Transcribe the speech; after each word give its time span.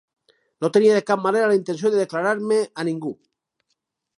No 0.65 0.69
tenia 0.77 0.95
de 0.99 1.03
cap 1.09 1.21
manera 1.27 1.51
la 1.51 1.57
intenció 1.59 1.91
de 1.91 1.99
declarar-me 2.01 2.59
a 2.65 2.87
ningú. 2.89 3.13